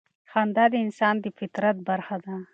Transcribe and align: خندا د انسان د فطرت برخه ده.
خندا 0.31 0.65
د 0.71 0.75
انسان 0.85 1.15
د 1.23 1.25
فطرت 1.37 1.77
برخه 1.87 2.17
ده. 2.25 2.35